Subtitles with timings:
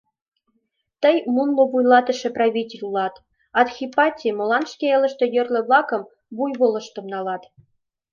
[1.01, 3.15] Тый мунло вуйлатыше правитель улат,
[3.59, 6.01] Адхипатти,— молан шке элыште йорло-влакын
[6.35, 7.43] буйволыштым налат?